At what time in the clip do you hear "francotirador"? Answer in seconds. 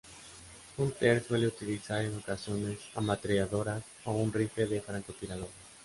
4.81-5.49